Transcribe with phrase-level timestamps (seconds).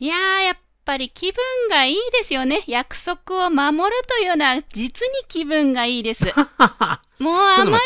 [0.00, 2.62] いやー、やっぱり気分がいいですよね。
[2.68, 6.24] 約束を守るというのは、実に気分がいいです。
[7.18, 7.78] もうあまりにも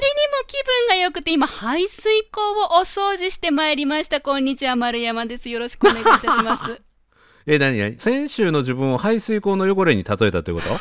[0.46, 4.20] 気分が良くて、今、排水溝をお掃除してまいりました。
[4.20, 5.48] こんにちは、丸山です。
[5.48, 6.83] よろしくお願いいたします。
[7.46, 7.96] え、何何？
[7.98, 10.79] 先週の自分を排水溝の汚れに例えたということ？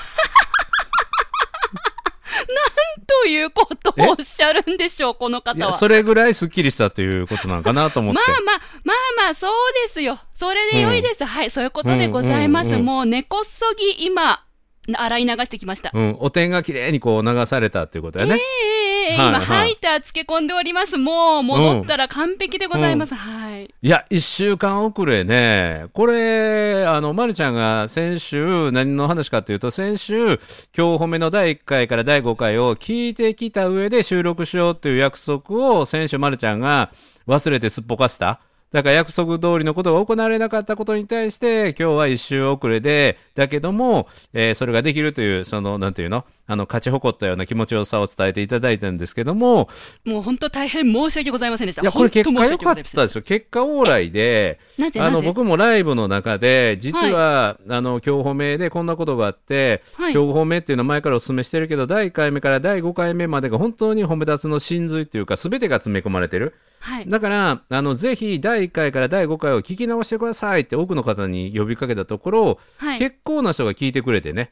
[3.21, 5.73] ということをおっしゃるんでしょう、この方は。
[5.73, 8.19] それぐらいスッキリしたということなのかなと思って。
[8.19, 8.95] まあまあ、まあ
[9.25, 9.51] まあ、そう
[9.87, 10.19] ですよ。
[10.33, 11.23] それで良いです。
[11.23, 12.69] はい、そういうことでございます。
[12.69, 14.43] うんうんうんもう根こそぎ今、
[14.91, 15.91] 洗い流してきました。
[15.93, 18.35] うん、お点がきれいにこう流されたっていうことやね。
[18.35, 18.80] え
[19.11, 20.97] え今、はいはいハイター漬け込んでおります。
[20.97, 23.15] もう戻ったら完璧でございます。
[23.15, 23.73] はい。
[23.81, 25.85] いや、一週間遅れね。
[25.93, 36.91] これ、あの、まるちゃんが先週、何の話かっていうと、先週、今日褒めの第1回から第5回を聞いてきた上で収録しようっていう約束を、先週まるちゃんが
[37.27, 38.39] 忘れてすっぽかした。
[38.71, 46.25] だから約束通りのことが行われなかったことに対して、今日は一周遅れで、だけども、えーそれができるという、その、なんていうの？
[46.47, 49.69] あの、勝ち誇ったような気持ちよさを伝えていただいたんですけども、
[50.05, 51.81] もう本当大変申し訳ございませんでした。
[51.81, 53.21] いや、これ結果良かったですよ。
[53.21, 54.59] 結果往来で、
[54.97, 60.13] あの僕もライブの中で実は、あの今日褒めでこんなことがあって、はい。
[60.13, 67.07] 今日褒めっていうのは前からお勧めしてるけど第1回目から第5回目までが本当に褒め立つの真髄っていうか全てが詰め込まれてるはい。
[67.07, 72.99] だからあのぜひ第1回から第5回を聞き直してくださいって多くの方に呼びかけたところ、はい。
[72.99, 74.51] 結構な人が聞いてくれてね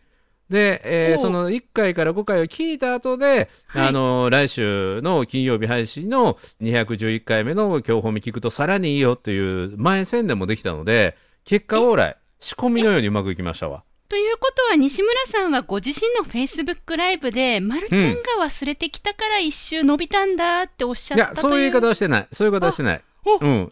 [0.50, 13.84] で、えーその1回から5回を聞いた後で、はいあの来週の金曜日配信の211回目の「今日褒め聞くとさらにいいよ」っていう前宣伝もできたので結果往来仕込みのようにうまくいきましたわ。
[14.10, 21.36] ということは西村さんはご自身のフェイスブックライブで、まるちゃんが忘れてきたから一周伸びたんだっておっしゃいったという。
[21.36, 23.02] やそういう言い方はしてないそういう言い方はしてない。
[23.26, 23.72] おうん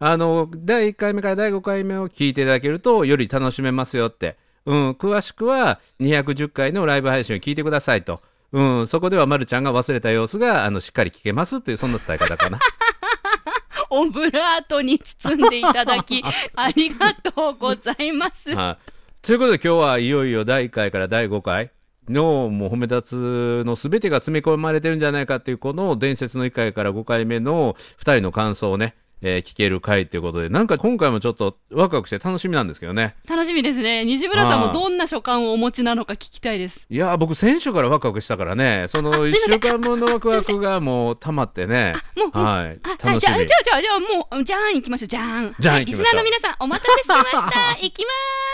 [0.00, 8.20] あの第1回目から第5回目を聞いていただけるとより楽しめますよって、うん、詳しくは210回のライブ配信を聞いてくださいと、
[8.52, 12.58] うん、そこではまるちゃんが忘れた様子があのしっかり聞けますっていうそんな伝え方かな。
[13.90, 16.22] オブラートに包んでいただき、
[16.56, 18.52] ありがとうございます。
[18.54, 18.93] はい、
[19.24, 21.70] ということで今日はいよいよ第1回から第5回
[22.10, 34.04] のもう褒め立つの全てが詰め込まれてるんじゃないかっていうこの伝説の1回から5回目の2人の感想をね、えー聞ける回ということでなんか今回もちょっとワクワクして楽しみなんですけどね楽しみですね。
[34.04, 36.86] 西村さんもどんな所感をお持ちなのか聞きたいです。
[36.90, 45.08] いやー僕先週からワクワクしたからねその1あすいません週間分のワクワクがもう溜まってねもう、はいあ、楽しみじゃあ、じゃあ、じゃあ、じゃあ、もう、じゃーん行きましょう。
[45.08, 45.54] じゃーん。
[45.58, 47.70] じゃーんはい行きましょうリスナーの皆さん、お待たせしました。
[47.80, 48.53] 行きます。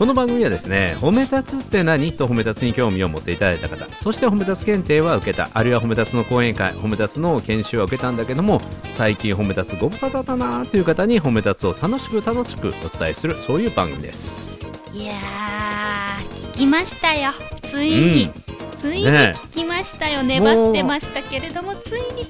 [0.00, 2.14] この番組はですね褒め立つって何？
[2.14, 3.86] と褒め立つに興味を持っていただいた方。
[3.98, 5.50] そして褒め立つ検定は受けた。
[5.52, 6.72] あるいは褒め立つの講演会。
[6.72, 8.62] 褒め立つの研修は受けたんだけども
[8.92, 14.58] 最近褒め立つご無沙汰だなという方に褒め立つを楽しく楽しくお伝えするそういう番組です。
[14.94, 17.32] いやー聞きましたよ。
[17.60, 18.30] ついに、
[18.80, 19.38] ついにねえ。
[19.52, 22.28] 聞きましたよ、粘ってましたけれどもついに。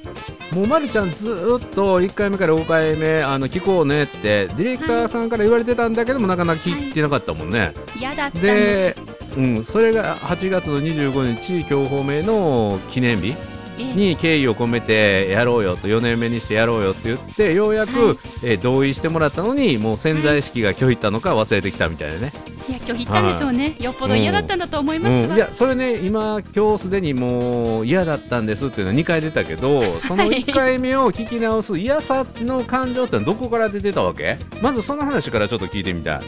[0.52, 8.96] もうまるちゃんずーっと1回目から5回目あの聞こうねってディレクターさんから言われてたんだけどもなかなか聞いてなかったもんね、嫌だったんでで、
[9.36, 13.36] うん、それが8月の25日今日方面の記念日
[13.82, 18.16] に敬意を込めてやろうよと4年目にしてやろうよって言ってようやく、はい。
[18.42, 22.32] えー同意してもらったのにもう潜在意識が拒否ったのか忘れてきたみたいなね、
[22.68, 34.36] いや拒否ったんでしょうね、よっぽど嫌だったんだと思いますわ、うん、いやそれね今今日すでにもう嫌だったんですっていうのは2回出たけど その1回目を聞き直す嫌さの感情ってのはどこから出てたわけ？
[34.60, 36.20] まずその話からちょっと聞いてみたい。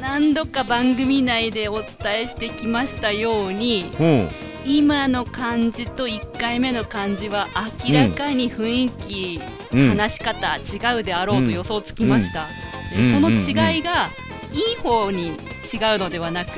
[0.00, 1.86] 何度か番組内でお伝
[2.22, 4.28] えしてきましたようにうん
[4.68, 7.48] 今の感じと1回目の感じは
[7.86, 12.46] 明らかに雰囲気、うん話し方違うであろうと予想つきました、
[12.96, 13.04] うん。
[13.04, 14.08] でその違いが
[14.50, 15.34] いい方に違う
[15.98, 16.50] のではなく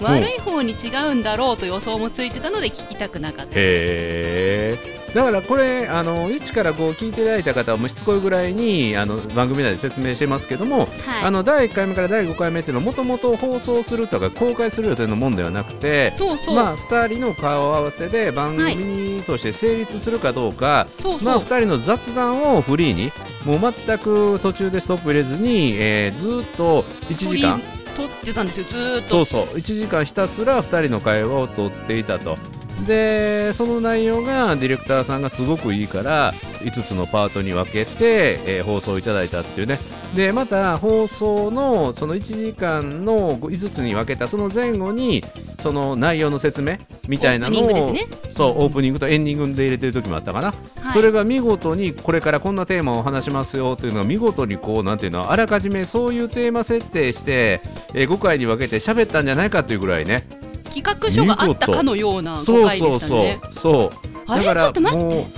[0.00, 3.52] 悪い方に違うんだろうと予想もついてたので聞きたくなかった。
[3.54, 10.88] へえだからこれあの1から5聞いていただいた方はもうしつこいぐらいにあの番組内で説明してますけども、はい。
[11.24, 23.12] あの第1回目から第5回目っていうのはもともと放送するとか公開する予定のもんではなくてそうそう、まあ、2人の顔合わせで番組として成立するかどうか、そうそう、まあ、2人の雑談をフリーに
[23.44, 27.60] もう全く途中でストップ入れずに、えーずーっと1時間。
[27.94, 29.08] 撮ってたんですよずーっと。
[29.08, 29.56] そうそう。
[29.58, 32.36] 1時間ひたすら2人の会話をとっていたと
[32.86, 39.78] でその内容がディレクターさんがすごくいいから5つのパートに分けて、えー放送いただいたっていうね。
[40.14, 45.24] でまた放送のその1時間の5つに分けたその前後に
[45.58, 46.76] その内容の説明
[47.08, 48.22] みたいなのをオープニングですね。
[48.30, 57.60] そうオープニングとエンディングで入れてる時もあったかな、はい、それが見事にこれからこんなテーマを話しますよというのが見事にこうなんていうのあらかじめそういうテーマ設定して、
[57.94, 60.26] えー5回に分けて喋ったんじゃないかというぐらいね
[60.72, 63.08] 企画書があったかのような5回でそうそうそう。
[63.08, 63.90] したねそう。
[64.26, 64.44] あれ？
[64.44, 65.04] ちょっと待って。
[65.04, 65.28] も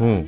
[0.00, 0.26] ううん。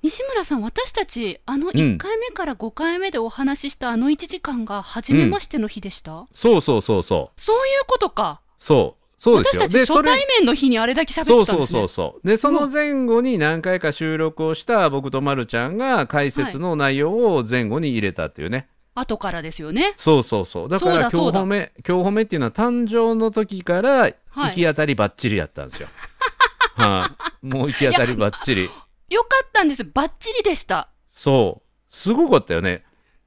[0.00, 1.74] 西村さん私たちあのうん。
[1.74, 7.40] 1回目から5回目でお話ししたあの1時間が初めましての日でした、そうそうそうそう。
[7.40, 8.40] そういうことか。
[8.58, 9.62] そうそうですよ。
[9.62, 11.58] 私たち初対面の日にあれだけ喋ってたんですね。
[11.58, 19.92] そうそうそうでその前後に何回か収録をした僕とまるちゃんが解説の内容を前後に入れたっていうね、後からですよね。
[19.96, 20.68] そうそうそう。
[20.68, 24.14] だから今日褒め今日褒めっていうのは誕生の時からはい。
[24.34, 25.88] 行き当たりばっちりやったんですよ。
[26.76, 27.10] は
[27.42, 28.70] い、もう行き当たりばっちり
[29.10, 29.84] よかったんです。
[29.84, 30.88] バッチリでした。
[31.10, 31.94] そう。
[31.94, 32.84] すごかったよね。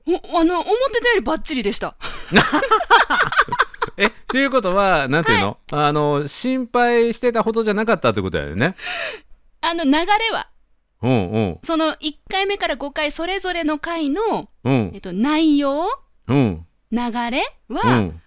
[0.08, 1.96] おあの思ってたよりバッチリでした。
[2.34, 2.38] え
[4.32, 8.76] っていうことはなんていうの、あの心配してたほどじゃなかったってことだよね。
[9.60, 10.48] あの流れは。
[11.02, 11.60] うんうん。
[11.64, 14.92] その1回目から5回それぞれの回の、うん。
[14.94, 15.86] えっと、内容
[16.28, 16.66] うん。
[16.92, 17.00] 流
[17.30, 18.22] れうは、ん。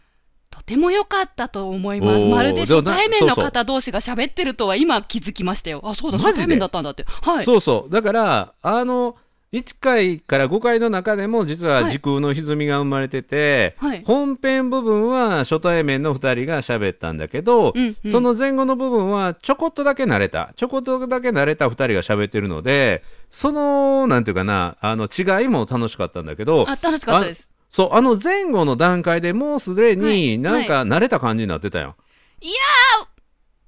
[0.50, 2.24] とても良かったと思います。
[2.26, 5.80] まるで初対面の方同士が喋ってるとは今気づきましたよ。
[5.84, 7.06] あ、そうだ、初対面だったんだって。
[7.08, 7.44] はい。
[7.44, 7.92] そうそう。
[7.92, 9.16] だからあの
[9.54, 14.02] 1回から5回の中でも実ははい時空の歪みが生まれてて、はい。
[14.04, 27.48] 本編部分は初対面の2人が喋ったんだけど、うんうんその前後の部分はちょこっとだけ慣れたちょこっとだけ慣れた2人が喋ってるのでそのなんていうかなあの違いも楽し村さんだけどあ、楽しかったです。
[27.70, 31.96] そうあの前後の段階でもうすではいになんか慣れた感じになってたよ。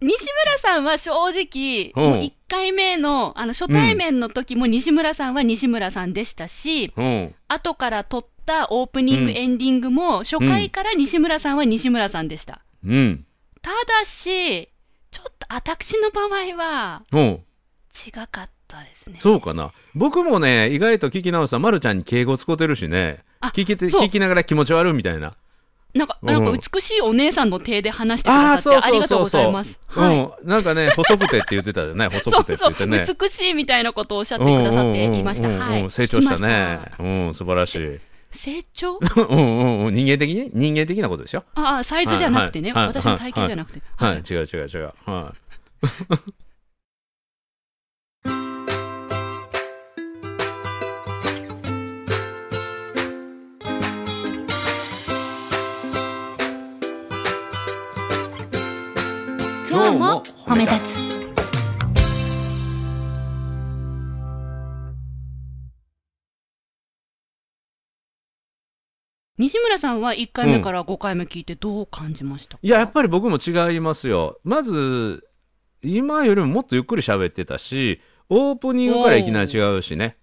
[0.01, 2.13] 西村さんは正直、うん。
[2.13, 7.35] もう1回目の、あの、初対面の時も西村さんは西村さんでしたし、うん。
[7.49, 9.37] 後から撮ったオープニング、うん。
[9.37, 12.61] エンディングも、初回から西村さんは西村さんでした。
[12.85, 13.27] うん。
[13.63, 14.69] ただし、
[15.11, 17.41] ちょっと私の場合はうん。
[18.07, 19.17] 違かったですね。
[19.19, 19.73] そうかな。
[19.95, 23.25] 僕もね意外と聞き直したらまるちゃんに敬語使ってるしね。
[23.41, 25.35] あ聞き聞きながら気持ち悪いみたいな。
[25.97, 29.79] なんか、うんなんか美しいお姉さんの手で話してくださってそうありがとうごそうそうそうざいます。
[29.87, 30.19] はい。
[30.43, 33.17] うん、なんかね細くてって言ってたよね 細そうくてってそう、言ってね。
[33.21, 35.49] 美しいみたいなことをおっしゃってくださっていました。
[35.49, 35.91] はい。
[35.91, 36.81] 成長したね。
[36.99, 37.99] うん、素晴らしい。
[38.33, 38.99] 成長？
[39.17, 40.51] うんうんうん、人間的に？
[40.53, 41.45] 人間的なことでしょ？
[41.55, 42.73] ああ、サイズじゃなくてね。
[42.75, 43.81] 私の体型じゃなくて。
[43.97, 44.93] はい、違う違う違う。
[45.07, 46.46] はい。
[59.97, 61.27] 今日も褒め立つ。
[69.39, 74.39] 西村さんは1回目から5回目聞いてどう感じましたか、いや、やっぱり僕も違いますよ。
[74.45, 75.27] まず、
[75.81, 80.19] 今よりももっとゆっくり喋ってたし、オープニングからいきなり違うしね。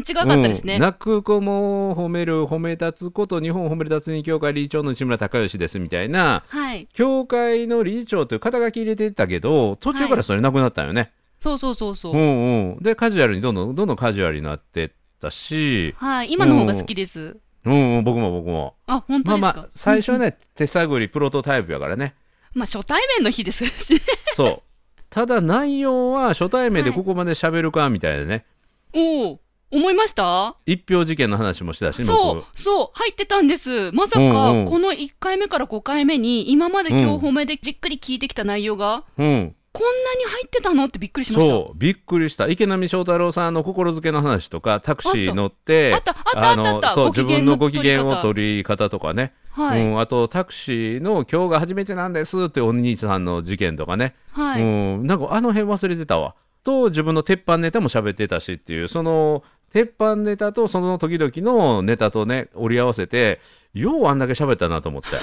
[0.00, 0.74] 違かったですね。
[0.74, 6.88] うん泣く子も褒める褒め立つこと日本褒め立つに協会理事長の西村孝義ですみたいなはい。
[6.92, 11.12] 協会の理事長という肩書き入れてたけど途中からそれなくなったよね。
[11.40, 12.14] そうそうそうそう。
[12.14, 14.90] うんうん、でカジュアルにどんどんどんどんカジュアルになってっ
[15.20, 16.32] たし、はい。
[16.32, 17.36] 今の方が好きです。
[17.64, 18.74] うんうん、僕も僕も。
[18.86, 22.14] あ、本当ですか、まあまあ最初はね、手探りプロトタイプやからね。
[22.54, 24.00] まあ初対面の日ですしね。
[24.34, 24.62] そう。
[25.10, 28.44] ただ内容は初対面ではいここまで喋るかみたいなね、
[28.92, 29.40] おお、
[29.70, 30.56] 思いました？
[30.66, 33.92] 一票事件の話もしてたしねそう僕、そう、入ってたんです。
[33.92, 34.20] まさか、
[34.66, 40.86] この1回目から5回目に、今まで今日褒めでじっくり聞いてきた内容が、うん、こんなに入ってたの？
[40.86, 41.52] ってびっくりしました。
[41.52, 42.48] そうびっくりした。
[42.48, 47.78] 池波正太郎さんの心づけの話とかタクシー乗ってあった、あった、あった、あった、そう自分のご機。
[47.80, 54.62] 嫌を取り方とかね、はい、うん、あとタクシーの今日が初めてなんですってお兄さんの事件とかね、はい。
[54.62, 56.34] うん、なんかあの辺忘れてたわ。
[56.64, 63.40] と自分の鉄板ネタも喋ってたしっていうその鉄板ネタとその時々のネタとね折り合わせて
[63.74, 65.08] ようあんだけ喋ったなと思って。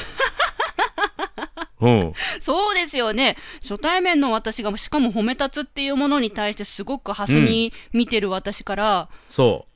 [1.81, 3.35] うん、そうですよね。
[3.61, 9.74] 初対面の私が、しかも褒め立つっていうものに対してすごくハスに見てる私から、そう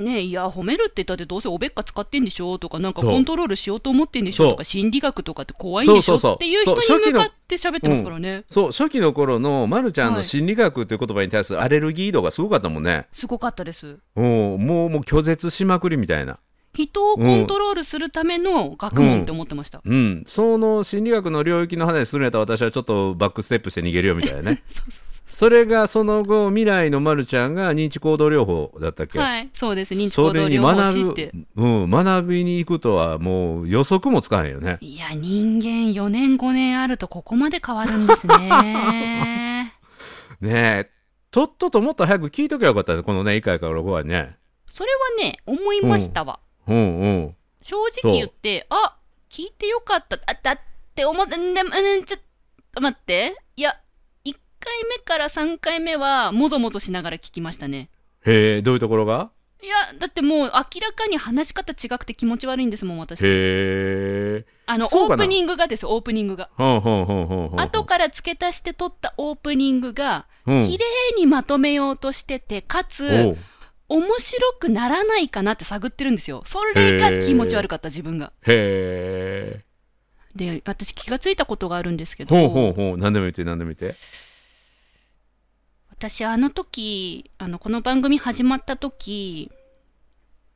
[0.00, 2.58] ねいや、褒めるって言ったってどうせおべっか使ってんでしょ？
[2.58, 3.10] とか、なんかそう。
[3.10, 4.44] コントロールしようと思ってんでしょ？
[4.44, 4.52] そう。
[4.52, 6.02] とか、心理学とかって怖いんでしょ？
[6.02, 6.34] そうそうそう。
[6.34, 8.44] っていう人そうに向かって喋ってますからね。
[8.48, 13.06] そう初期の頃のまるちゃんのはい心理学という言葉に対するアレルギー度がすごかったもんね。
[13.12, 13.98] すごかったです。
[14.16, 14.24] うん。
[14.24, 16.38] もうもう拒絶しまくりみたいな。
[16.72, 19.82] 人をコントロールするための学問って思ってました。
[19.84, 24.62] うん、その心理学の領域の話するんやったら私はちょっとバックステップして逃げるよみたいなね。
[24.72, 24.84] そ
[25.48, 29.94] れがその後未来のまるちゃんが認知行動療法だったっけ、はい、そうです。
[29.94, 39.72] 認知行動療法士って。、うん、学びに行くとはもう予測もつかへんよねいや、人間4年5年あるとここまで変わるんですね。
[40.40, 40.90] ねえ
[41.30, 44.36] とっとともっと早く聞いときゃよかったねこのね1回から5話ね
[44.68, 46.40] それはね、思いましたわ。
[46.66, 48.96] うんうん正直言って、あ
[49.28, 50.16] 聞いてよかった。
[50.26, 50.58] あだっ
[50.94, 52.20] て思って、んでもうん、ちょっ
[52.72, 53.36] と待って。
[54.60, 57.88] いや、1回目から3回目は、もぞもぞしながら聞きましたね。
[58.26, 59.30] へえどういうところが？
[59.62, 60.50] いや、だってもう明
[60.80, 63.20] らかに話し方違くて気持ち悪いんですもん、私。
[63.20, 66.48] へえあの、オープニングがです、オープニングが。
[66.54, 70.58] ほんほんほんほんほん後から付け足して撮ったオープニングが、うん。
[70.58, 70.84] 綺麗
[71.18, 73.36] にまとめようとしてて、かつ、
[73.88, 76.42] 面白くならないかなって探ってるんですよ。
[76.46, 78.32] それが気持ち悪かった、自分が。
[78.42, 79.64] へえ
[80.34, 82.96] で、私気がついたことがあるんですけど、ほうほうほう。
[82.96, 83.98] 何でも言って何でも言って
[86.00, 89.50] 私あの時あのこの番組始まった時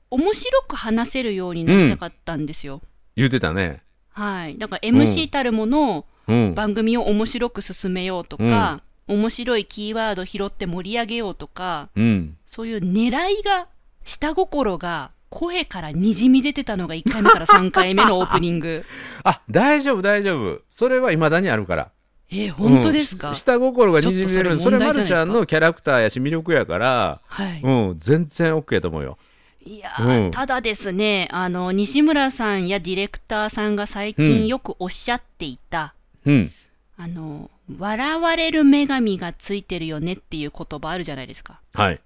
[0.09, 2.81] 面白く話せるようになりたかったんですよ、
[3.15, 3.83] 言ってたね。
[4.09, 4.57] はい。
[4.57, 6.55] だから MC たるもの、うん。
[6.55, 12.39] 番組を面白く進めようとか、面白いキーワード拾って盛り上げようとかうん。
[12.47, 13.69] そういう狙いが
[14.03, 18.87] 下心が声からにじみ出てたのが1回目から3回目のオープニング。
[19.25, 20.63] あ大丈夫大丈夫。
[20.71, 21.91] それはいまだにあるから
[22.31, 23.35] えー本当ですか、うん。
[23.35, 24.59] し下心がにじみ出る。
[24.59, 29.19] それまるちゃんのキャラクターやし魅力やから、はい、うん、全然 OK と思うよ。
[29.65, 30.31] いやー、うん。
[30.31, 35.95] ただですねあの西村さんやディレクターさんが最うん近よくおっしゃっていた、
[36.27, 36.51] うん。
[36.97, 41.61] あの笑われる女神がついてるよねっていう言葉あるじゃないですか。
[41.73, 42.01] はい。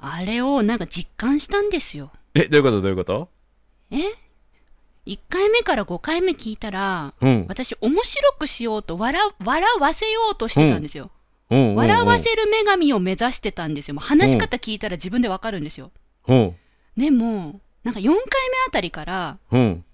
[0.00, 2.12] あれをなんか実感したんですよ。
[2.34, 2.80] えどういうこと？
[2.80, 3.28] どういうこと？
[3.90, 3.98] え？
[5.08, 7.46] 1回目から5回目聞いたらうん。
[7.48, 11.10] 私面白くしようと笑笑わせようとしてたんですよ、
[11.50, 11.58] うん。
[11.58, 11.68] うん。
[11.70, 11.74] うん。
[11.76, 13.94] 笑わせる女神を目指してたんですよ。
[13.94, 15.90] もう話し方聞いたら自分でわかるんですよ。
[16.28, 16.56] うん。
[16.96, 18.18] でもなんか4回目
[18.68, 19.84] あたりからうん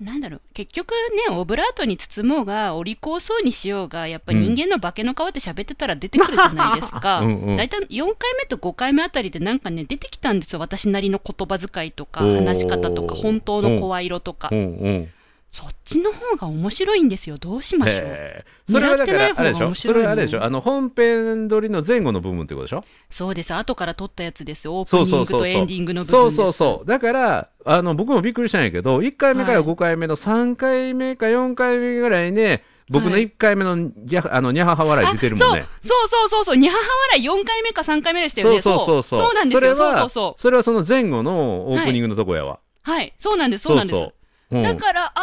[0.00, 0.40] なんだろう。
[0.54, 0.92] 結局
[1.28, 7.20] ねオブラートに包もうがお利口そうにしようがやっぱり人間の化けの皮って喋ってたら出てくるじゃないですか。
[7.20, 14.48] うんうん大体4回目と5回目あたりでなんかね出てきたんですよ私なりの言葉遣いとか話し方とか本当の声色とか。
[14.50, 15.12] うんうん
[15.50, 17.36] そっちの方が面白いんですよ。
[17.36, 18.00] どうしましょう。
[18.04, 18.72] へー。
[18.72, 19.74] それはだからあれでしょ？
[19.74, 20.44] それはあれでしょ？
[20.44, 22.84] あの本編撮りの前後の部分ってことでしょ？
[23.10, 23.52] そうです。
[23.52, 25.26] 後から撮ったやつですオープそうニングそう。
[25.26, 33.26] そうそうとエンディングの部そう分ですそうそうだからあの僕もびっくりしたんやけど1回目からはい5回目の3回目か4回目ぐらいね僕のはい。
[33.26, 35.62] 1回目のギャあのニャハハ笑い出てるもんね。
[35.62, 36.44] あそうそうそうそう。
[36.44, 36.84] そうにゃはは
[37.18, 39.02] 笑い4回目か3回目でしたよそうねそうそう。
[39.02, 39.20] そう。
[39.20, 39.60] そうなんですよ。
[39.60, 40.40] それはそうそうそう。
[40.40, 43.12] それはその前後のオープニングのとこやわ、はい。
[43.18, 43.62] そうなんです。
[43.62, 44.12] そうなんです
[44.50, 45.20] だから、ああ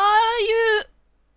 [0.80, 0.88] いう、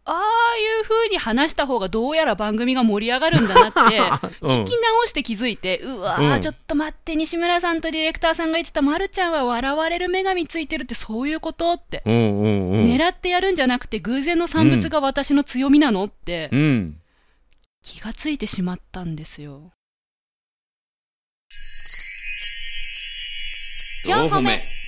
[0.04, 3.98] ああいう風に話した方がどうやら番組が盛り上がるんだなって、
[4.40, 4.50] うん。
[4.50, 6.40] 聞き直して気づいて、うわー、うん。
[6.40, 16.96] ちょっと待って、西村さんとディレクターさんが言ってた、まるちゃんは笑われる女神ついてるってそういうことって、狙ってやるんじゃなくて、偶然の産物が私の強みなのって、うん。
[17.82, 19.72] 気がついてしまったんですよ。
[24.08, 24.79] 4個目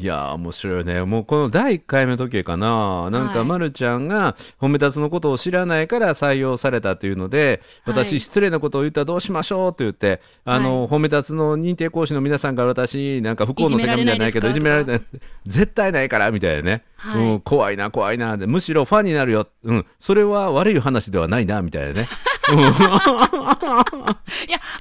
[0.00, 1.02] いやー面白いよね。
[1.02, 3.10] もうこの第1回目の時かな。
[3.10, 3.48] なんかはい。
[3.48, 8.04] まるちゃんが褒め立つのことを知らないから採用されたっていうのではい。
[8.04, 15.20] 私失礼なことを言ったらどうしましょうって言ってあの、褒め立つの認定講師の皆さんから私なんか不幸の手紙じゃないけどいいじめられじめられない。
[15.46, 17.22] 絶対ないからみたいなね、はい。
[17.32, 18.36] うん、怖いな怖いな。
[18.36, 22.08] でむしろファンになるよ、うん、それは悪い話ではないなみたいなね。
[22.50, 22.70] うんいや、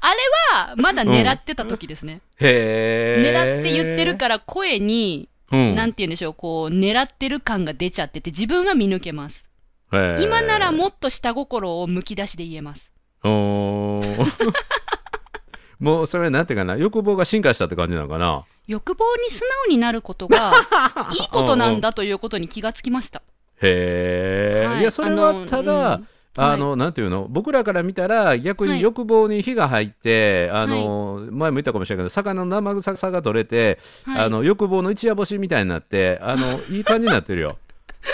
[0.01, 0.17] あれ
[0.53, 2.21] はまだ狙ってた時ですね。
[2.37, 3.31] へー。
[3.31, 5.75] 狙って言ってるから声に、うん。
[5.75, 9.47] なんて言うんでしょう、こう、狙ってる感が出ちゃってて、自分は見抜けます。
[9.91, 12.91] 今ならもっと下心をむき出しで言えます。
[13.23, 14.53] おー。
[15.79, 18.43] もうそれなんていうかな欲望が進化したって感じなのかな？
[18.67, 20.51] 欲望に素直になることが、
[21.13, 23.21] いいことなんだということに気がつきました。
[23.61, 24.81] へえ、はい。
[24.81, 26.01] い、やそれはただ
[26.37, 27.27] あの、なんていうの？
[27.29, 28.77] 僕らから見たら逆はい。
[28.77, 34.25] に欲望に火が入って、あの前も言ったかもしれないけど魚の生臭さが取れて、はい。
[34.25, 37.57] あの欲望の一夜干しみたいになってあの いい感じになってるよ。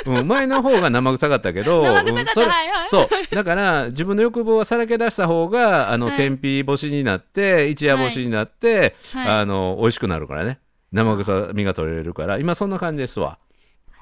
[0.08, 2.32] うん、前の方が生臭かったけど生臭かった。
[2.32, 2.90] うんそれはいはい。
[2.90, 3.36] そう。
[3.36, 6.18] だから自分の欲望はさらけ出した方があの、はい。
[6.18, 9.30] 天日干しになって一夜干しになって、はい。
[9.42, 10.60] あの美味しくなるからね。
[10.92, 12.38] 生臭みが取れるから。
[12.38, 13.38] 今そんな感じですわ。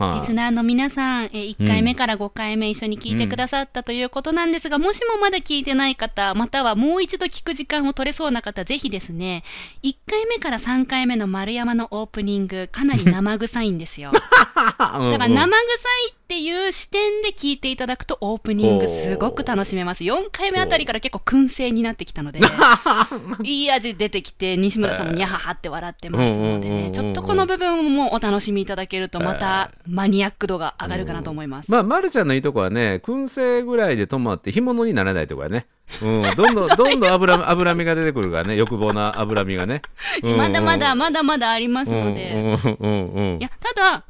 [0.02, 0.20] はい。
[0.20, 9.44] リスナーの皆さん、えー1回目から5回目一緒に聞いてくださったということなんですが、もしもまだ聞いてない方、またはもう一度聞く時間を取れそうな方、ぜひですね、
[9.84, 14.12] 1回目から3回目の丸山のオープニング、かなり生臭いんですよ。
[14.56, 20.06] だだから生臭いっていう視点で聞いていただくとオープニングすごく楽しめます。
[20.06, 22.40] 4回目あたりから結構燻製になってきたので、
[23.44, 31.70] いい味出てきて、西村さんもニャハハって笑ってますのでね、ちょっとこの部分もお楽しみいただけると、またマニアック度が上がるかなと思います。
[31.70, 35.66] まあ、まるちゃんのいいとこはね、燻製ぐらいで止まって干物にならないとこやね。
[36.02, 39.82] うん、 どんどん、どんどん脂脂身が出てくるからね、欲望な脂身がね。
[40.24, 40.38] うんうん。
[40.38, 44.06] まだまだ、まだまだありますので、うんうんうんうんいや、ただ、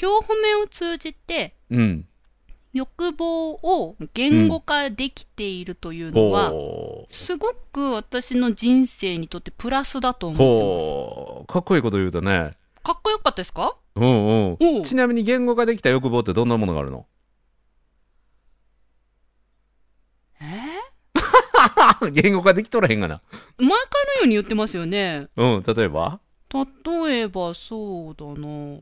[0.00, 2.06] 今日褒めを通じて、うん。
[2.72, 7.12] 欲望を言語化できているというのは、ほう。
[7.12, 10.34] すごく私の人生にとってプラスだと思
[11.44, 11.52] って。
[11.52, 12.52] かっこいいこと言うとね。
[12.82, 13.76] かっこよかったですか？
[13.94, 17.06] うんうんちなみに言語化できた欲望ってどんなものがあるの？
[20.40, 20.44] え？
[22.12, 23.16] 言語化できとらへんがな。
[23.16, 23.20] ー
[23.58, 23.78] 毎回のよ
[24.24, 25.28] うに言ってますよね。
[25.36, 26.20] うん、例えば？
[26.52, 28.78] 例えばそうだな。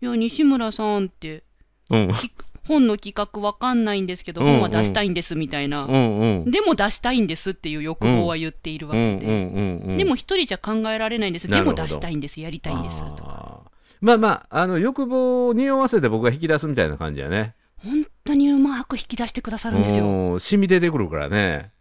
[0.00, 1.44] いや、西村さんって、
[1.90, 2.12] うん。
[2.14, 2.30] き
[2.66, 5.84] 本の企画わかんないんですけど、うんうん本は出したいんですみたいな。
[5.84, 6.50] うんうん。
[6.50, 9.32] でも出したいんですっていう欲望は言っているわうんうんけで。
[9.32, 9.96] うんうん。
[9.96, 11.48] でも一人じゃ考えられないんです。
[11.48, 12.40] でなるほども出したいんです。
[12.40, 13.00] やりたいんです。
[13.00, 13.62] とか。
[13.64, 17.54] あーまあまあ、あの欲望を匂わせて僕が引き出すみたいな感じやね。
[17.78, 20.04] 本当にうまく引き出してくださるんですよ。
[20.04, 21.72] うん染み出てくるからね。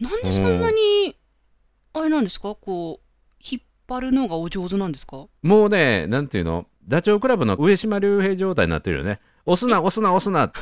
[0.00, 1.16] なんでそんなに、
[1.92, 2.54] あれなんですか？
[2.54, 5.26] こう、引っ張るのがお上手なんですか？
[5.42, 9.20] もうね、なんていうの、ダチョウ倶楽部の上島竜兵状態になってるよね。
[9.44, 10.52] 押すな、押すな、押すな、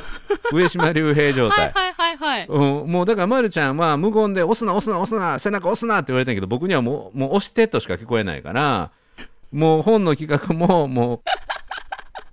[0.53, 1.71] 上島竜兵状態。
[1.71, 2.47] はいはいはいはい。
[2.47, 8.91] うん、もうだから、まるちゃんは無言で押すな、押すな、押すな、背中押すなって言われてんけど、僕にはもう、もう押してとしか聞こえないから、
[9.51, 11.19] もう本の企画も、もう、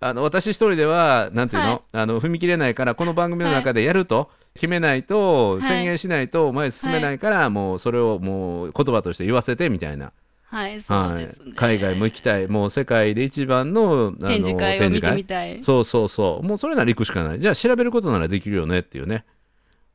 [0.00, 10.12] あの私一人では、なんていうの、はいあの踏み切れないから、この番組の中でやると、決めないと、はい宣言しないと前に進めないから、もうそれをもう言葉として言わせてみたいな。
[10.54, 11.50] はい、そうはですね。
[11.50, 15.60] い、海外も行きたい、もう世界で一番のあの展示会を見てみたい。
[15.60, 19.24] そうそうそう、もうそれなら行くしかない、じゃあ調べることならできるよねっていうね、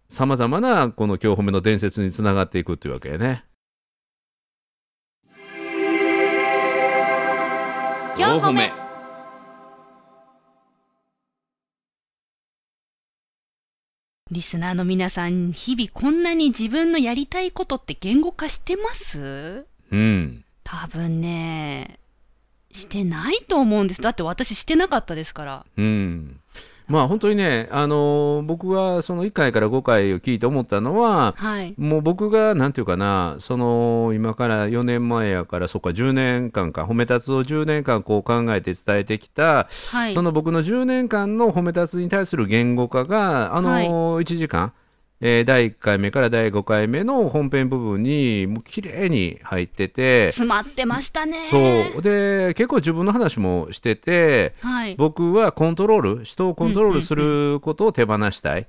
[0.10, 3.46] さまざまなこの今日褒めの伝説につながっていくっていうわけね。
[8.18, 8.74] 今日褒め。
[14.30, 19.66] リスナーの皆さん、日々こんなに自分のやりたいことって言語化してます？
[19.92, 22.00] うん、多分ね、
[22.72, 24.02] してないと思うんです。
[24.02, 25.66] だって私してなかったですから。
[25.78, 26.40] うん、
[26.88, 31.74] まあ本当にね、あのー僕がその1回から5回を聞いて思ったのは、はい。
[31.80, 40.22] もう僕がなんていうかな、その今から4年前やから、そっか、10年間か、褒め立つを10年間こう考えて伝えてきた、はいそ。
[40.22, 44.72] の僕の10年間の褒め立つに対する言語化が、あのー1時間、
[45.22, 51.48] えー第1回目から第5回目の本編部分に、もう綺麗に入ってて、詰まってましたね。
[51.50, 54.96] そう、で、結構自分の話もしてて、はい。
[54.96, 58.68] 僕はコントロール、人をコントロールすることを手放したい。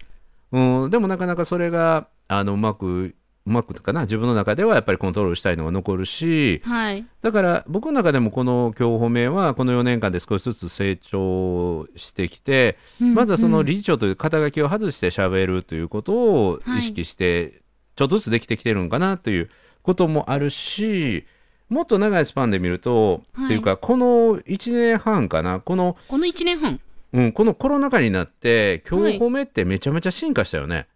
[0.52, 3.14] うん、でもなかなかそれが、あの、うまく、
[3.46, 7.06] うまくかな、自分の中ではやっぱりコントロールしたいのが残るし、はい。
[7.22, 17.62] だから僕の中でもこの今日褒めはこの4年間で少しずつ成長してきて、まずはその理事長という肩書きを外して喋るということを意識して
[17.96, 19.48] ちょっとずつできてきてるのかなという
[19.82, 21.24] こともあるし
[21.70, 23.44] もっと長いスパンで見ると、はい。
[23.46, 25.60] っていうかこの1年半かな？
[25.60, 26.80] この,、この1年半。
[27.12, 29.12] うん、このコロナ禍になって今はい。
[29.14, 30.86] 日褒めってめちゃめちゃ進化したよね。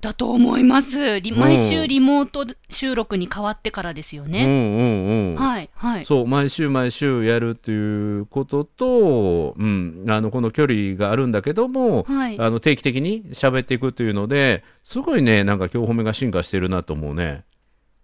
[0.00, 1.20] だと思います。
[1.32, 4.44] 毎週リモート収録に変わってからですよね。
[4.44, 6.04] うんうんうんはい、はい。
[6.06, 12.38] そう毎週毎週やるっていうことと、うん、あのこの距離があるんだけども、はい。
[12.38, 17.44] あの定期的に喋っていくっていうのですごいねなんか今日褒めが進化してるなと思うね。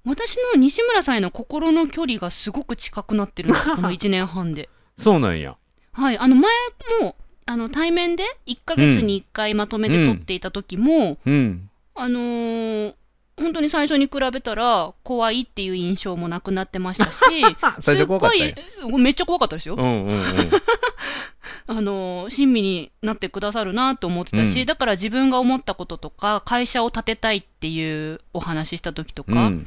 [0.05, 4.69] 私の西村さんへの心の距離がすごく近くなってるんです、 この1年半で。
[4.97, 5.57] そうなんや。
[5.93, 6.19] はい。
[6.19, 6.53] あの、前
[7.01, 11.69] も、あの、対面で1ヶ月に1回まとめて撮っていた時も、うん。
[11.97, 12.95] あのー
[13.39, 17.21] 本当に最初に比べたら怖いっていう印象もなくなってましたし
[17.81, 19.75] 最初怖かったんやすっごいめっちゃ怖かったですよ。
[19.75, 20.23] うんうんうん。
[21.69, 24.67] あの親身になってくださるなと思ってたし、うん。
[24.67, 29.67] だから自分が思ったこととか会社を建てたいっていうお話しした時とか、うん。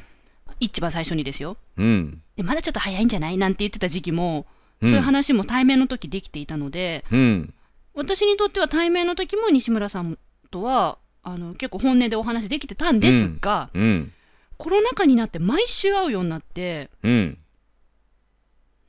[0.60, 1.58] 一番最初にですよ。
[1.78, 2.22] うん。
[2.38, 4.48] でまだちょっと早いんじゃないなんて言ってた時期も、
[4.82, 4.90] うん。
[4.90, 7.54] そういう話も対面の時できていたのでうん。
[7.94, 10.18] 私にとっては対面の時も西村さん
[10.50, 10.98] とは
[11.32, 14.12] あの結構本音でお話できてたんですが、うん。
[14.58, 17.38] コロナ禍になって毎週会うようになってうん。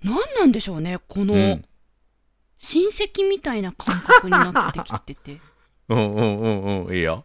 [0.02, 1.64] 何なんでしょうねこの、うん。
[2.58, 5.40] 親戚みたいな感覚になってきてて。
[5.88, 7.24] うんうんうんうんいいよ。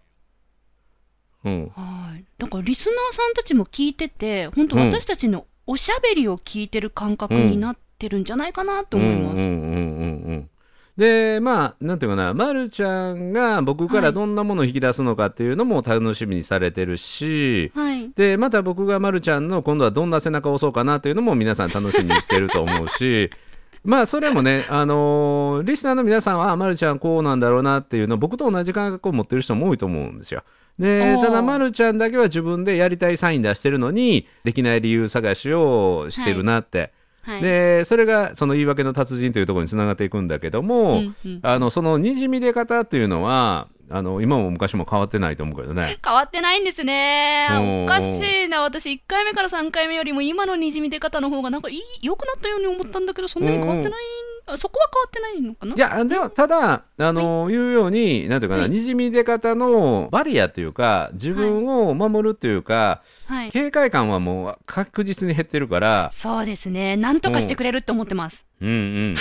[1.44, 1.72] うん。
[1.76, 2.26] はい。
[2.38, 4.82] だからリスナーさんたちも聞いてて、本当うん。
[4.84, 9.44] 私たちのおしゃべりを聞いてる感覚になってるんじゃないかなと思います。
[9.44, 9.85] うんうんうんうんうん
[10.98, 18.10] でまあなんていうかな、ま、るちゃんが僕からどんなものを引き出すのかっていうのも楽しみにされてるし、はい。
[18.16, 23.30] でまた僕がまるちゃんの今度はどんな背中を押そうかなというのも皆さん楽しみにしてると思うし
[23.84, 30.44] まあそれもね、あのーリスナーの皆さんはあまるちゃんこうなんだろうなっていうの僕と同じ感覚を持ってる人も多いと思うんですよ。
[30.80, 36.92] でただまるちゃんだけは自分でやりたいサイン出してるのにできない理由探しをしてるなって、はい。
[37.42, 41.40] でそれがその言い訳の達人というところにつながっていくんだけども、うんうん。
[41.42, 45.98] あのそのにじみ出方っていうのはあの今も昔も変わってないと思うけどね。
[46.04, 47.48] 変わってないんですね。
[47.84, 48.62] おかしいな。
[48.62, 53.94] 私、1回目から3回目よりも今のにじみ出方の方がなんかいい良くなったように思ったんだけど、そんなに変わってない。
[54.48, 55.76] あそこは変わってないのかな？
[55.76, 63.52] いやでもただあの、言うようになんていうかな、はいにじみ出方のバリアというか自分を守るというか、はい。
[63.52, 66.96] 警戒感はもう確実に減ってるからそうですね。
[66.96, 68.46] なんとかしてくれるって思ってます。
[68.62, 69.16] うんうん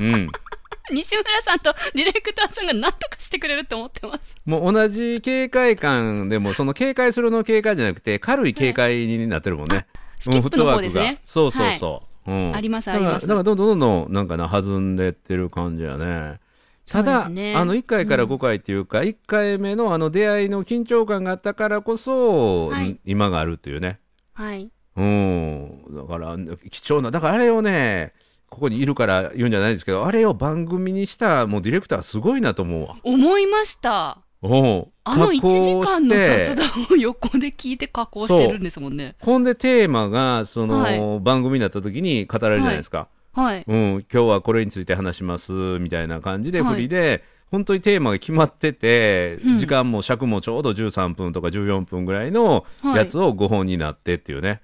[0.00, 0.28] うん
[0.92, 4.34] 西村さんとディレクターさんがなんとかしてくれるって思ってます？
[4.44, 9.86] もう同じ警戒感でもその警戒するの警戒じゃなくて軽い警戒になってるもんね、
[10.18, 11.20] スキップの方ですうんフットワークがね。
[11.24, 12.56] そうそうそう、うん。
[12.56, 13.26] ありますあります。
[13.26, 16.40] だからどんどんどんどんなんかな弾んでってる感じやね。
[16.88, 17.56] ただ、ね。
[17.56, 22.86] あの1回からうん5回っていうか、1回目のあの出会いの緊張感があったからこそ、はい。
[22.86, 23.98] うん今があるっていうね。
[24.34, 24.70] はい。
[24.96, 25.82] うん。
[25.90, 26.36] だから
[26.70, 28.12] 貴重なだからあれをね
[28.56, 32.96] ここにいるから言うんじゃないですけどあれを番組にしたもうディレクターすごいなと思うわ。
[33.02, 34.22] 思いました。
[34.40, 34.88] おう。
[35.04, 39.14] あの1加工時間の雑談を横で聞いて加工してるんですもんね。
[39.20, 41.20] ほんでテーマがその、はい。
[41.20, 43.64] 番組になった時に語られるじゃないですか、はい。
[43.66, 46.74] うん、今日はこれについて話しますみたいな感じではい。
[46.76, 49.56] 振りで、本当にテーマが決まってて、うん。
[49.58, 52.96] 時間も尺もちょうど13分とか14分ぐらいのはい。
[52.96, 54.62] やつを5本になってっていうね、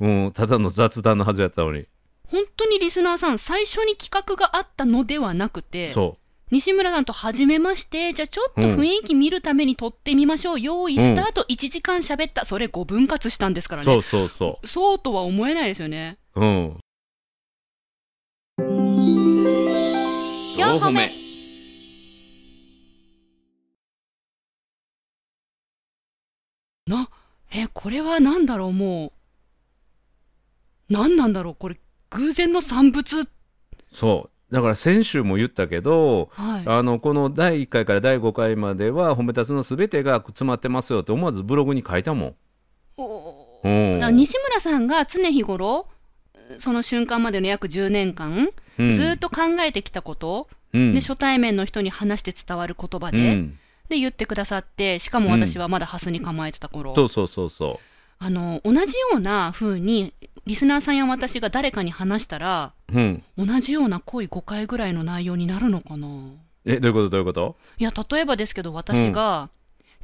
[0.00, 1.86] うん、ただの雑談のはずやったのに、
[2.30, 6.16] 本当にリスナーさん、最初に企画があったのではなくて、そ
[6.50, 10.60] 西村さんと初めまして、じゃあちょっと雰囲気見るために撮ってみましょう。
[10.60, 12.44] 用意スタート、1時間喋った。
[12.44, 13.86] それ5分割したんですかう、らね。
[13.92, 16.18] そうそうそそうとは思えないですよね。
[16.34, 16.76] う、うん。
[18.58, 21.08] 4歩目
[26.86, 27.08] な、
[27.52, 29.12] え、これは何だろう、もう。
[30.92, 31.78] 何なんだろう、これ、
[32.10, 33.28] 偶然の産物？
[33.90, 34.54] そう。
[34.54, 36.62] だから先週も言ったけど、はい。
[36.66, 42.34] あのこの第1回から第5回までは褒めたつのすべてが詰まってますよって思わずブログに書いたもん。
[44.12, 45.86] 西村さんが常日頃、
[46.58, 48.92] その瞬間までの約10年間、うん。
[48.92, 50.94] ずーっと考えてきたこと、うん。
[50.94, 53.58] で初対面の人に話して伝わる言葉うで、ん。
[53.88, 57.80] で言ってくださって、しかも私はまだハスに構えてた頃、そうそうそうそ
[58.22, 60.12] あの同じような風に、
[60.46, 62.96] リスナーさんや私が誰かに話したら、う。
[62.96, 63.22] うん。
[63.38, 66.06] 同じような濃い5回ぐらいの内容になるのかな
[66.66, 67.08] え、どういうこと？
[67.08, 67.56] どういうこと？
[67.78, 69.48] いや、例えばですけど、私が、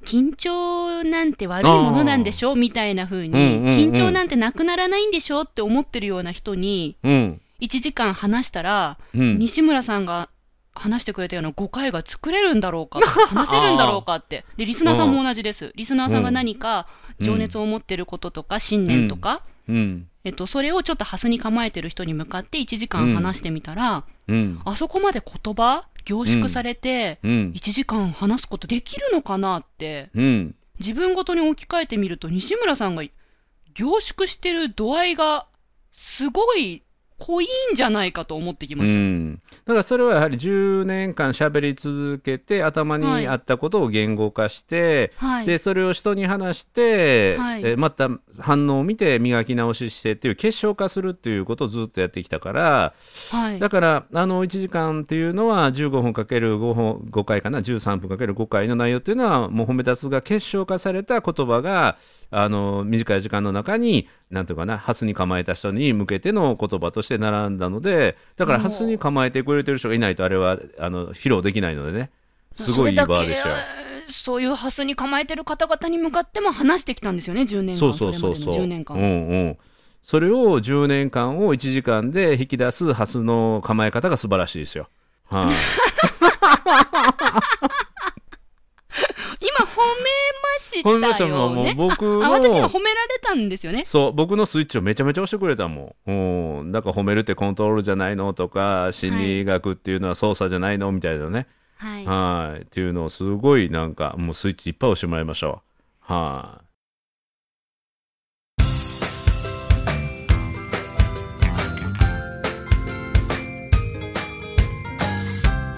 [0.04, 7.40] 緊張なんて悪いものなんでしょみたいな風に、うんうんうん緊張なんてなくならないんでしょって思ってるような人に、うん。
[7.60, 9.38] 1時間話したら、うん。
[9.38, 10.30] 西村さんが
[10.80, 14.44] 話してくれたような誤解が作れるんだろうか、 話せるんだろうかって。
[14.56, 15.72] で、リスナーさんも同じです。
[15.74, 16.86] リスナーさんが何か
[17.20, 20.08] 情熱を持ってることとか、信念とか、うん。
[20.24, 24.60] えっと、それをちょっとハスに構えてる人に向かって1時間話してみたら、うん。
[24.64, 27.52] あそこまで言葉凝縮されて、うん。
[27.54, 30.54] 1時間話すことできるのかなって、うん。
[30.78, 33.02] 自分ごとに置き換えてみると、西村さんが
[33.74, 35.46] 凝縮してる度合いが、
[35.92, 36.82] すごい
[37.18, 38.98] 濃いんじゃないかと思ってきまうした。
[38.98, 45.46] ん、だからそれはやはり10年間喋り続けて頭にあったことを言語化して、はい。
[45.46, 52.94] でそれを人に話して、はいえまた反応を見て磨き直ししてっていう結晶化するっていうことをずっとやってきたから
[53.30, 53.58] はい。
[53.58, 61.96] だからあの1時間っていうのは15分かける 5, 本5回かな13分かける5回の内容っていうのはもう褒め立つが結晶化された言葉が
[62.30, 72.10] あの短い時間の中になんていうかなハスに構えた人に向けての言葉として並んだのでだからおーハスに構えてくれてる人がいないとあれはあの披露できないのでね
[72.54, 73.54] すごいいいバーでしたよ。
[74.08, 78.40] そういうハスに構えてる方々に向かっても話してきたんですよね10年間そうそうそうそう。
[78.40, 79.06] れまでの10年間、うんう
[79.50, 79.58] ん。
[80.02, 84.88] それを10年間を1時間で引き出すハスの構え方が素晴らしいですよ。
[85.24, 85.48] はい、
[89.40, 90.10] 今褒め
[90.42, 96.60] ましたほんましたもうもうよね僕あ私褒められたんですよねそう僕のスイッチをめちゃめちゃ押してくれたもん。
[96.60, 96.72] うん。
[96.72, 101.46] だから褒めるってコントロールじゃないのとか心理学っていうのは操作じゃないのみたいなね。
[101.76, 102.62] はいはい。
[102.62, 105.62] っていうのをすごいなんかもうスイッチいっぱい押してもらいましょ
[106.08, 106.12] う。
[106.12, 106.66] はい。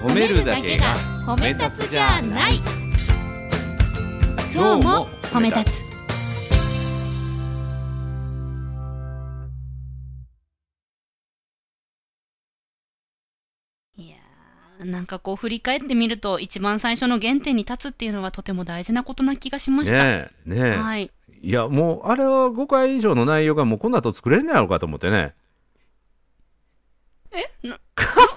[0.00, 0.94] 褒めるだけが
[1.26, 2.77] 褒め立つじゃない
[4.50, 5.88] 今日も褒め立つ。
[13.96, 21.10] いやーなんかこう振り返ってみると一番最初の原点に立つっていうのがとても大事なことな気がしました、ねえねえ、はい。
[21.40, 25.34] いやもうあれは5回以上の内容がもうこの後作れんのやろうかと思ってね。
[27.64, 27.78] だ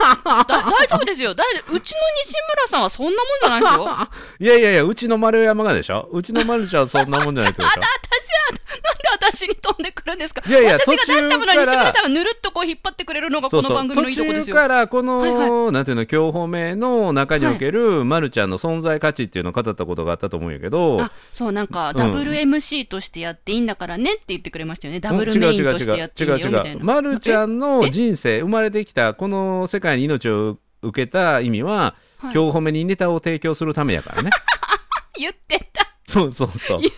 [0.02, 1.34] 大丈夫ですよ。
[1.36, 3.90] だいうちの西村さんはそんなもんじゃないですよ。
[3.90, 4.10] あ
[4.40, 6.10] いやいやいやうちの丸山がでしょ？
[6.12, 7.90] うちの丸ちゃんはそんなもんじゃないってことでしょ？
[8.12, 10.44] 私はなんで私に飛んでくるんですか？
[10.48, 14.56] いやいや私が出したものを途中から西村さんがぬるっとこう引っ張ってくれるのがこの番組のいいとこですよ。
[14.56, 21.02] 途中からこの、はいなんていうの今日褒めの中における、ま、るちゃんの存在価値っていうのを語ったことがあったと思うんやけど。
[21.02, 21.96] あそうなんかん。
[21.96, 26.84] ダブル MC としてやっていいんだからねって言ってくれましたよね、ダブルうんメインとしてやっていいんだよみたいな。
[26.84, 32.34] まるちゃん、んの人生生まれてきたこの世界に命を受けた意味は、はい。
[32.34, 34.30] 今日褒めにネタを提供するためやからね。
[35.18, 35.88] 言ってた。
[36.08, 36.80] そうそうそう。
[36.80, 36.92] 言っ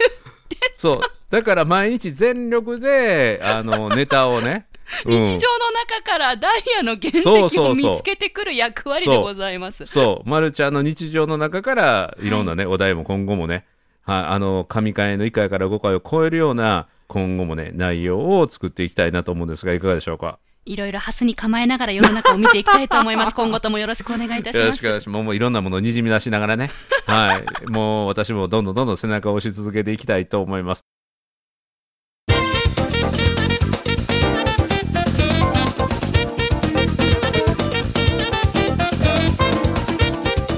[0.75, 1.01] そう。
[1.29, 4.67] だから毎日全力であのネタをね、
[5.05, 5.23] うん。
[5.23, 9.85] 日常の中からダイヤの原石を見つけてくる役割でございます。
[9.85, 12.29] そう、ま、るちゃんの日常の中からい。
[12.29, 13.65] ろんなね、お題も今後もね、
[14.03, 20.39] はい、あの神回の1回から5回を超えるような今後もね内容を作っていきたいなと思うんですがいかがでしょうか？
[20.65, 23.35] いろいろハスに構えながら世の中を見ていきたいと思います。
[23.35, 24.77] 今後ともよろしくお願いいたしよろます。
[24.77, 25.23] しくお願いします。
[25.23, 26.71] もういろんなものをにじみ出しながらね。
[27.05, 27.71] はい。
[27.71, 30.83] もう私もどんどんどんどん背中を押し続けていきたいと思います。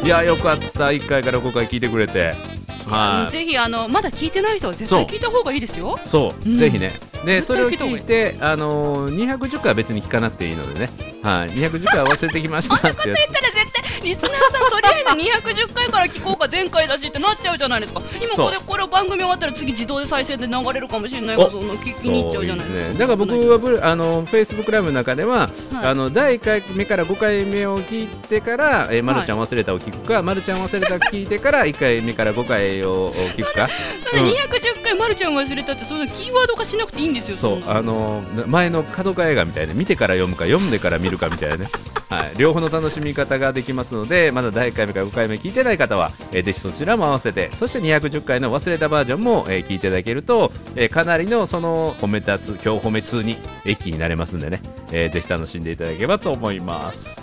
[0.03, 0.87] いやよかった。
[0.89, 2.54] 1回から5回聞いてくれて
[2.87, 3.31] はい。
[3.31, 5.99] ぜひあのまだ聞いてない人は絶対聞いた方がいいですよ。
[6.05, 6.57] そう、うん。
[6.57, 6.91] ぜひね。
[7.25, 10.89] で、絶それを対聞いて、あのー、210回は別に聞かなくていいのでね。
[11.25, 12.75] はい、210回忘れてきました。
[12.75, 13.03] ってやつ。
[13.03, 18.01] 言ったら絶対リスナーさんとりあえず210回から聞こうか前回だしってなっちゃうじゃないですか。
[18.21, 22.93] 今これこれ番組終わったら次自動で再生で流れるかもしれないからおその聞きに行っちゃうじゃないですか。
[22.93, 22.99] ね。
[22.99, 25.85] だから僕はブあのフェイスブックライブの中では、はい。
[25.87, 33.67] あの第1回目から5回目を聞いてから、えー、まるちゃん忘れたを聞くか、まるちゃん忘れた聞いてから1回目から5回を聞くか？
[34.09, 41.69] それ210回まるちゃん忘れたってそんなキーワード化しなくていいんですよそうあのー前の角川映画みたいな見てから読むか読んでから見るかみたいなね、
[42.09, 54.61] はい、両方の楽しみ方ができますのでまだ第1回目から5回目聞いてない方は、えーぜひそちらも合わせてそして210回の忘れたバージョンも、えー聞いていただけると、えーかなりのその褒め立つ今日褒め通に一気になれますんでね、
[54.91, 57.19] えーぜひ楽しんでいただければと思います。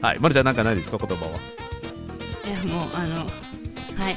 [0.00, 0.98] はい、ま、るちゃんなんかないですか？
[0.98, 1.30] 言葉は。
[2.46, 3.26] いやもうあのはい
[4.04, 4.16] はい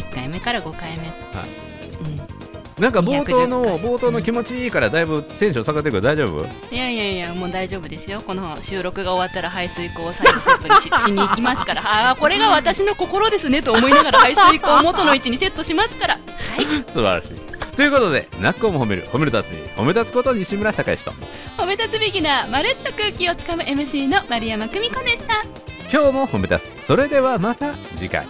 [0.00, 2.82] 1回目から5回目、うん。
[2.82, 3.90] なんか冒頭の210回。
[3.90, 6.46] 冒頭の気持ちいいからだいぶテンション下がってくる大丈夫？
[6.74, 8.22] いやいやいやもう大丈夫ですよ。
[8.26, 11.82] この収録が終わったら排水口を再度セットにし しに行きますから。
[11.82, 16.14] ああこれが私の心ですねと思いながら排水口を元の位置にセットしますから。
[16.14, 16.20] は
[16.62, 16.64] い。
[16.86, 17.50] 素晴らしい。
[17.76, 21.12] ということで泣く子も褒める褒める達に褒め立つこと西村孝之と。
[21.56, 25.44] 褒め立つビギナーまるっと空気をつかむ MC の丸山久美子でした。
[25.92, 26.84] 今日も褒め立つ。
[26.84, 28.26] それではまた次回